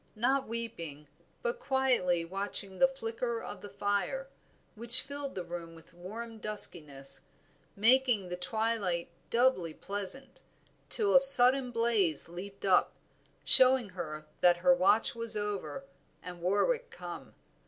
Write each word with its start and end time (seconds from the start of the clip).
Not 0.15 0.47
weeping, 0.47 1.05
but 1.43 1.59
quietly 1.59 2.25
watching 2.25 2.79
the 2.79 2.87
flicker 2.87 3.39
of 3.39 3.61
the 3.61 3.69
fire, 3.69 4.29
which 4.73 5.03
filled 5.03 5.35
the 5.35 5.43
room 5.43 5.75
with 5.75 5.93
warm 5.93 6.39
duskiness, 6.39 7.21
making 7.75 8.27
the 8.29 8.35
twilight 8.35 9.09
doubly 9.29 9.75
pleasant, 9.75 10.41
till 10.89 11.13
a 11.13 11.19
sudden 11.19 11.69
blaze 11.69 12.27
leaped 12.27 12.65
up, 12.65 12.93
showing 13.45 13.89
her 13.89 14.25
that 14.39 14.57
her 14.65 14.73
watch 14.73 15.13
was 15.13 15.37
over 15.37 15.83
and 16.23 16.41
Warwick 16.41 16.89
come. 16.89 17.35